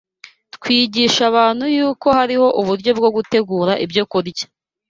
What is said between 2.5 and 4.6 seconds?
uburyo bwo gutegura ibyokurya